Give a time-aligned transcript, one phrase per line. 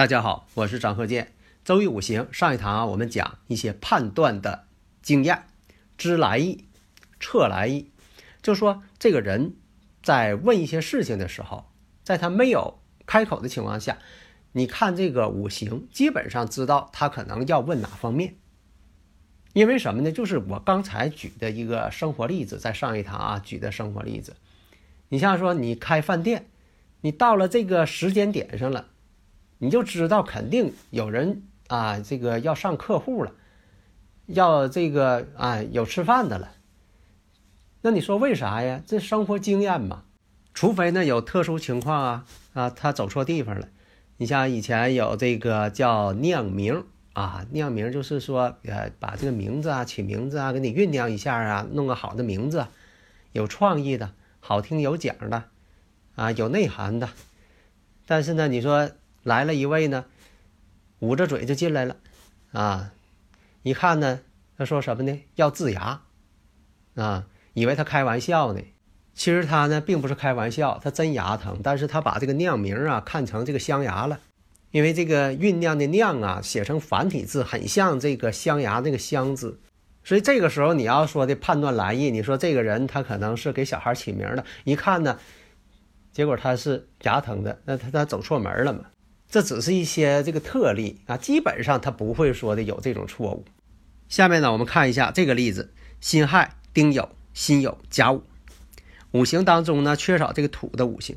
[0.00, 1.34] 大家好，我是张鹤剑。
[1.62, 4.64] 周易五行上一堂啊，我们讲一些判断的
[5.02, 5.42] 经验，
[5.98, 6.64] 知来意，
[7.20, 7.90] 测来意。
[8.40, 9.56] 就说这个人
[10.02, 11.66] 在问一些事情的时候，
[12.02, 13.98] 在他没有开口的情况下，
[14.52, 18.36] 你看这个五行，基本上知道他可能要问哪方面。
[19.52, 20.10] 因为什么呢？
[20.10, 24.34] 就是我刚才举的一个生活例子，在上一堂啊举的生活例子。
[25.10, 26.46] 你像说你开饭店，
[27.02, 28.86] 你到了这个时间点上了。
[29.62, 33.32] 你就知道肯定有人啊，这个要上客户了，
[34.24, 36.52] 要这个啊有吃饭的了。
[37.82, 38.82] 那你说为啥呀？
[38.86, 40.04] 这生活经验嘛。
[40.54, 43.68] 除非呢有特殊情况啊啊，他走错地方了。
[44.16, 52.66] 你像以前有这个叫酿名啊，酿名就是说呃把这个名字啊起名字啊给你酝酿一下啊，弄个好的名字，
[53.32, 55.44] 有创意的，好听有讲的，
[56.14, 57.10] 啊有内涵的。
[58.06, 58.90] 但是呢，你说。
[59.22, 60.06] 来了一位呢，
[61.00, 61.96] 捂着嘴就进来了，
[62.52, 62.92] 啊，
[63.62, 64.20] 一看呢，
[64.56, 65.20] 他说什么呢？
[65.34, 66.00] 要治牙，
[66.94, 68.60] 啊，以为他开玩笑呢，
[69.14, 74.18] 其实他呢并不是开玩笑，他真牙疼，但是他把这个酿名啊看成这个镶牙了，
[74.70, 79.60] 因为这个酝酿的酿啊写成繁体字，很像这个镶牙那个镶字，
[80.02, 85.18] 所以这个时候你要说的判断来意，你说这个人他可能是给小孩起名的，一看呢，
[86.12, 88.86] 结果他是牙疼的，那他他走错门了嘛。
[89.30, 93.44] 这只是一些这个特例啊，基本上他不会说的有这种错误。
[94.08, 98.24] 下面呢，我们看一下这个例子：辛亥、丁酉、辛酉、甲午。
[99.12, 101.16] 五行当中呢，缺少这个土的五行。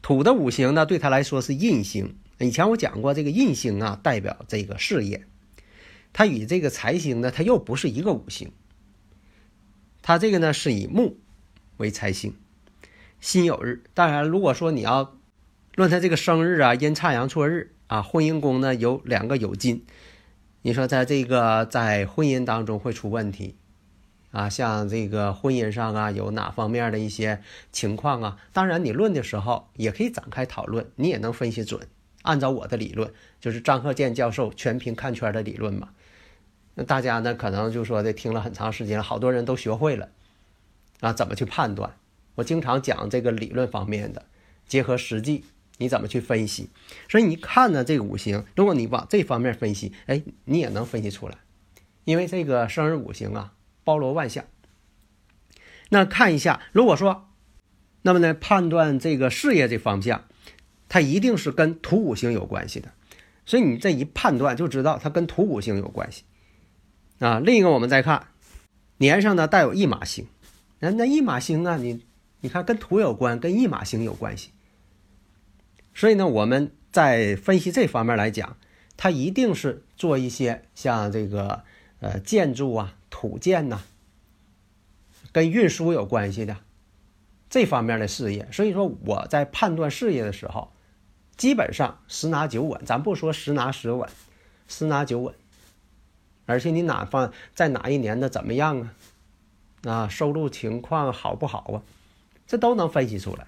[0.00, 2.16] 土的五行呢，对他来说是印星。
[2.38, 5.26] 以前我讲过，这个印星啊，代表这个事业。
[6.12, 8.52] 它与这个财星呢，它又不是一个五行。
[10.02, 11.18] 它这个呢，是以木
[11.78, 12.36] 为财星。
[13.20, 15.16] 辛酉日，当然，如果说你要。
[15.76, 19.84] 论他这个生日啊，阴差阳错日啊，婚姻宫呢有两个酉金，
[20.62, 23.56] 你说在这个在婚姻当中会出问题
[24.30, 24.48] 啊？
[24.48, 27.42] 像这个婚姻上啊，有哪方面的一些
[27.72, 28.38] 情况啊？
[28.52, 31.80] 当然你论的时候也可以展开讨论，你也能分析准。
[32.22, 35.88] 按照我的理论，就是张鹤健教授全凭看圈的理论嘛。
[36.76, 40.08] 那大家呢可能就说的听了很长时间，好多人都学会了
[41.00, 41.96] 啊，怎么去判断？
[42.36, 44.24] 我经常讲这个理论方面的，
[44.68, 45.44] 结合实际。
[45.78, 46.70] 你怎么去分析？
[47.08, 51.38] 所以你看呢，这个五行，如果你往这方面分析，哎，你也能分析出来，
[52.04, 53.52] 因为这个生日五行啊，
[53.82, 54.44] 包罗万象。
[55.90, 57.28] 那看一下，如果说，
[58.02, 60.24] 那么呢，判断这个事业这方向，
[60.88, 62.92] 它一定是跟土五行有关系的。
[63.46, 66.24] 所以你这一判断就知道它跟土五行有关系
[67.18, 67.38] 啊。
[67.38, 68.28] 另一个，我们再看
[68.96, 70.26] 年上呢带有驿马星，
[70.78, 72.02] 那那驿马星啊，你
[72.40, 74.50] 你看跟土有关，跟驿马星有关系。
[75.94, 78.56] 所以呢，我们在分析这方面来讲，
[78.96, 81.62] 它一定是做一些像这个
[82.00, 83.80] 呃建筑啊、土建呐，
[85.32, 86.56] 跟运输有关系的
[87.48, 88.48] 这方面的事业。
[88.50, 90.72] 所以说我在判断事业的时候，
[91.36, 92.80] 基本上十拿九稳。
[92.84, 94.08] 咱不说十拿十稳，
[94.66, 95.34] 十拿九稳。
[96.46, 98.94] 而且你哪方在哪一年的怎么样啊？
[99.84, 101.82] 啊，收入情况好不好啊？
[102.46, 103.46] 这都能分析出来。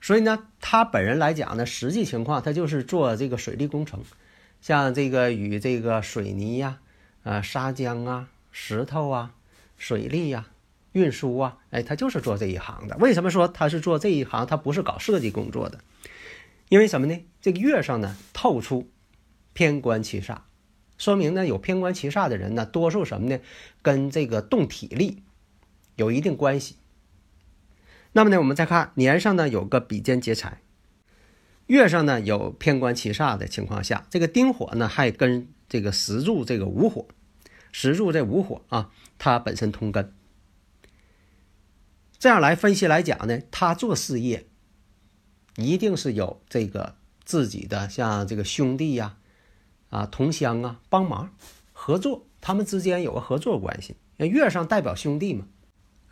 [0.00, 4.02] 所以呢，他本人来讲呢，实际情况他就是做这个水利工程，
[4.60, 6.78] 像这个与这个水泥呀、
[7.22, 9.34] 呃砂浆啊、石头啊、
[9.76, 10.46] 水利呀、
[10.92, 12.96] 运输啊，哎，他就是做这一行的。
[12.96, 14.46] 为什么说他是做这一行？
[14.46, 15.78] 他不是搞设计工作的，
[16.70, 17.22] 因为什么呢？
[17.42, 18.88] 这个月上呢透出
[19.52, 20.38] 偏官七煞，
[20.96, 23.38] 说明呢有偏官七煞的人呢，多数什么呢？
[23.82, 25.22] 跟这个动体力
[25.96, 26.76] 有一定关系。
[28.12, 30.60] 那么呢，我们再看年上呢有个比肩劫财，
[31.66, 37.06] 月上呢有偏官七煞的情况下，这个丁火呢还跟这个石柱这个午火，
[37.70, 40.12] 石柱这午火啊，它本身通根。
[42.18, 44.46] 这样来分析来讲呢，他做事业
[45.56, 49.16] 一定是有这个自己的像这个兄弟呀、
[49.88, 51.34] 啊同乡啊帮忙
[51.72, 53.96] 合作他们之间有个合作关系。
[54.18, 55.46] 月上代表兄弟嘛，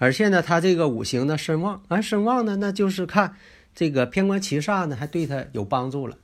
[0.00, 3.36] 而且呢，他这个五行呢身旺，啊身旺呢，那就是看
[3.74, 6.16] 这个偏官七煞呢，还对他有帮助了，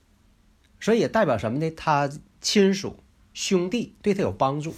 [0.79, 1.69] 所以也代表什么呢？
[1.73, 2.09] 他
[2.41, 4.77] 亲属兄弟对他有帮助，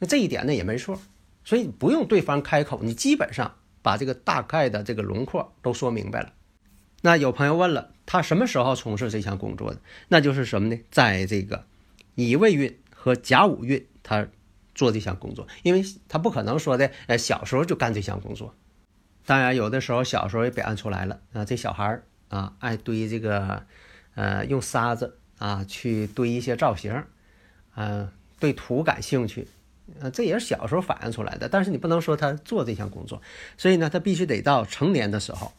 [0.00, 1.00] 那这一点呢也没错，
[1.44, 6.32] 所以不用对方开口，你基本上把这个大概的这个轮廓都说明白了。
[7.02, 9.80] 那有朋友问了，他什么时候从事这项工作的？
[10.08, 10.80] 那就是什么呢？
[10.90, 11.64] 在这个
[12.16, 14.26] 乙未运和甲午运，他。
[14.80, 18.54] 做这项工作，因为他不可能说的，呃，小时候就干这项工作。
[19.26, 23.66] 当然，有的时候小时候也表现出来了啊，这小孩儿啊，爱堆这个，
[24.14, 27.04] 呃，用沙子啊去堆一些造型，
[27.76, 29.46] 嗯，对土感兴趣，
[30.00, 31.46] 啊，这也是小时候反映出来的。
[31.46, 33.20] 但是你不能说他做这项工作，
[33.58, 35.52] 所以呢，他必须得到成年的时候，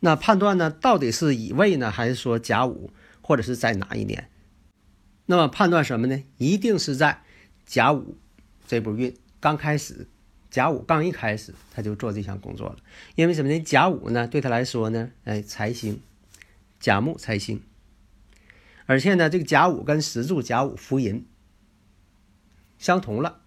[0.00, 2.90] 那判断呢，到底是乙未呢，还是说甲午，
[3.22, 4.28] 或者是在哪一年？
[5.26, 6.24] 那么判断什么呢？
[6.38, 7.22] 一定是在
[7.64, 8.16] 甲午。
[8.66, 10.08] 这部运刚开始，
[10.50, 12.76] 甲午刚一开始，他就做这项工作了。
[13.14, 13.60] 因为什么呢？
[13.60, 16.00] 甲午呢，对他来说呢，哎，财星，
[16.80, 17.62] 甲木财星，
[18.86, 21.24] 而且呢，这个甲午跟石柱甲午福银
[22.76, 23.42] 相同了。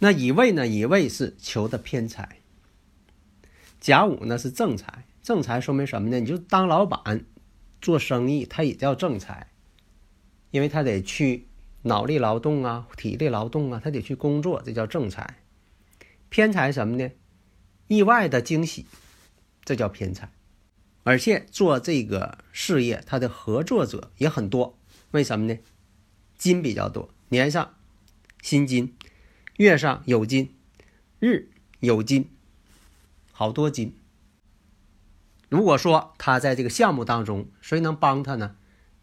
[0.00, 0.66] 那乙未呢？
[0.66, 2.40] 乙未是求的偏财，
[3.80, 5.06] 甲午呢是正财。
[5.22, 6.20] 正财说明什么呢？
[6.20, 7.24] 你就当老板
[7.80, 9.50] 做生意，他也叫正财，
[10.50, 11.46] 因为他得去。
[11.84, 15.38] 脑力劳动啊，体力劳动啊，他得去工作，这叫正财。
[16.28, 17.10] 偏财什么呢？
[17.88, 18.86] 意外的惊喜，
[19.64, 20.30] 这叫偏财。
[21.02, 24.78] 而且做这个事业，他的合作者也很多。
[25.10, 25.58] 为什么呢？
[26.38, 27.74] 金比较多，年上
[28.40, 28.96] 辛金，
[29.58, 30.54] 月上有金，
[31.20, 31.50] 日
[31.80, 32.30] 有金，
[33.30, 33.94] 好多金。
[35.50, 38.56] 如果说他在这个项目当中，谁能帮他呢？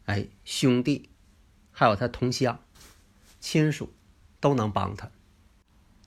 [0.05, 1.11] 哎，兄弟，
[1.69, 2.59] 还有他同乡。
[3.41, 3.91] 亲属
[4.39, 5.11] 都能帮他。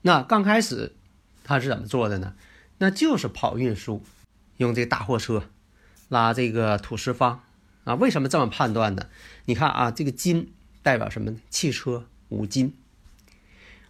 [0.01, 0.95] 那刚开始
[1.43, 2.35] 他是怎么做的呢？
[2.77, 4.03] 那就是跑运输，
[4.57, 5.49] 用这大货车
[6.09, 7.43] 拉这个土石方
[7.83, 7.95] 啊。
[7.95, 9.09] 为什么这么判断呢？
[9.45, 11.39] 你看啊，这个金代表什么呢？
[11.49, 12.77] 汽车五金，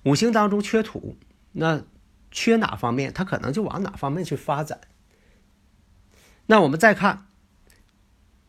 [0.04, 1.18] 五行当中缺土，
[1.52, 1.84] 那
[2.32, 4.82] 缺哪方面，它可能就往哪方面去发展。
[6.48, 7.28] 那我们再看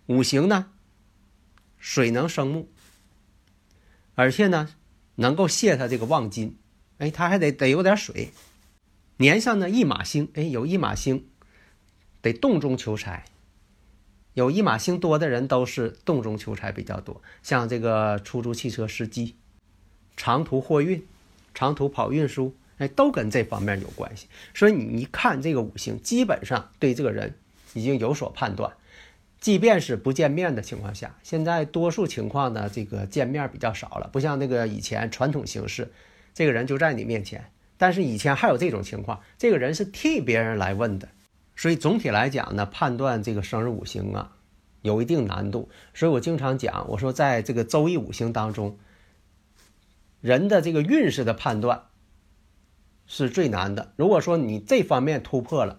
[0.07, 0.71] 五行呢，
[1.79, 2.69] 水能生木，
[4.15, 4.76] 而且呢。
[5.17, 6.57] 能够泄他这个旺金，
[6.99, 8.31] 哎，他还得得有点水。
[9.19, 11.27] 年上呢一马星，哎，有一马星，
[12.23, 13.25] 得洞中求财。
[14.35, 19.35] 有一马星多的人都是洞中求财比较多，像这个出租汽车司机、
[20.15, 21.07] 长途货运、
[21.55, 24.27] 长途跑运输，哎，都跟这方面有关系。
[24.55, 27.35] 所以你一看这个五行，基本上对这个人
[27.73, 28.77] 已经有所判断。
[29.47, 35.93] 即便是不见面的情况下，现在多数情况呢，这个见面比较少了，不像那个以前传统形式，
[36.35, 37.53] 这个人就在你面前。
[37.79, 41.07] 但是以前还有这种情况，这个人是替别人来问的，
[41.55, 44.33] 所以总体来讲呢，判断这个生日五行啊，
[44.83, 45.69] 有一定难度。
[45.95, 48.77] 所以我经常讲，我说在这个周易五行当中，
[50.21, 51.83] 人的这个运势的判断
[53.07, 53.93] 是最难的。
[53.95, 55.79] 如果说你这方面突破了，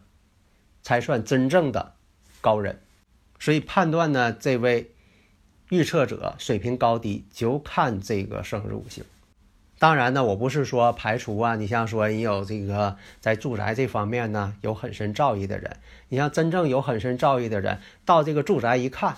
[0.82, 1.96] 才算真正的
[2.40, 2.80] 高人。
[3.40, 4.92] 所以判断呢，这位
[5.70, 9.04] 预测者水平高低，就看这个生日五行。
[9.80, 15.78] 当然呢，我不是说排除啊，你像说你有这个在住宅这方面呢有很深造诣的人，
[16.10, 19.18] 你像真正有很深造诣的人，到这个住宅一看，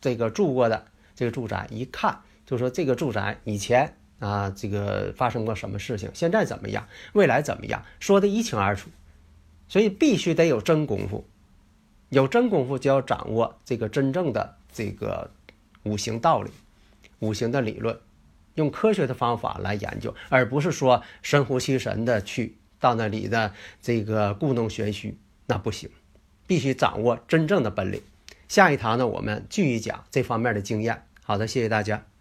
[0.00, 8.90] 这个住过的这个住宅一看，就说这个住宅以前啊这个发生过什么事情，现在怎么样，未来怎么样，说的一清二楚。
[9.68, 11.24] 所以必须得有真功夫。
[12.12, 15.30] 有真功夫，就要掌握这个真正的这个
[15.84, 16.50] 五行道理、
[17.20, 17.98] 五行的理论，
[18.56, 25.16] 用科学的方法来研究，而不是说神乎其神的去到那里的这个故弄玄虚，
[25.46, 25.88] 那不行，
[26.46, 28.02] 必须掌握真正的本领。
[28.46, 31.06] 下一堂呢，我们继续讲这方面的经验。
[31.22, 32.11] 好的，谢谢大家。